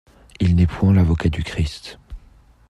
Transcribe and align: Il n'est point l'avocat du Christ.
Il 0.39 0.55
n'est 0.55 0.65
point 0.65 0.93
l'avocat 0.95 1.29
du 1.29 1.43
Christ. 1.43 1.99